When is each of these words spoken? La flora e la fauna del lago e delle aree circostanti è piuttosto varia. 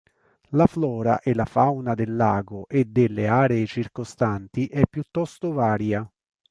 La 0.57 0.65
flora 0.65 1.19
e 1.19 1.35
la 1.35 1.45
fauna 1.45 1.93
del 1.93 2.15
lago 2.15 2.65
e 2.67 2.85
delle 2.85 3.27
aree 3.27 3.67
circostanti 3.67 4.65
è 4.65 4.87
piuttosto 4.89 5.51
varia. 5.51 6.11